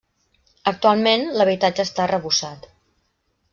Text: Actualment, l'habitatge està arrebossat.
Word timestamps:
Actualment, 0.71 1.27
l'habitatge 1.35 1.87
està 1.89 2.03
arrebossat. 2.07 2.69